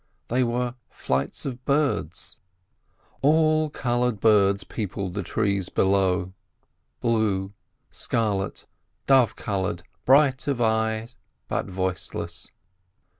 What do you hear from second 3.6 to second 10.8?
coloured birds peopled the trees below—blue, scarlet, dove coloured, bright of